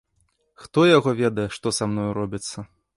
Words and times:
Хто 0.61 0.85
яго 0.97 1.15
ведае, 1.21 1.47
што 1.59 1.77
са 1.81 1.93
мною 1.95 2.11
робіцца. 2.23 2.71